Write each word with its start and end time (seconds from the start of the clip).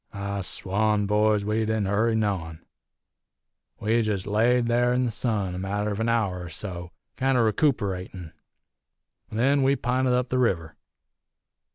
"I 0.11 0.41
swan, 0.41 1.05
boys, 1.05 1.45
we 1.45 1.59
didn't 1.59 1.85
hurry 1.85 2.15
noane. 2.15 2.65
We 3.79 4.01
jest 4.01 4.25
laid 4.25 4.65
there 4.65 4.91
in 4.95 5.05
the 5.05 5.11
sun 5.11 5.53
a 5.53 5.59
matter 5.59 5.91
of 5.91 5.99
an 5.99 6.09
hour 6.09 6.41
er 6.45 6.49
so, 6.49 6.89
kinder 7.17 7.45
recooperatin'. 7.45 8.31
Then 9.31 9.61
we 9.61 9.75
pinted 9.75 10.13
up 10.13 10.33
river. 10.33 10.75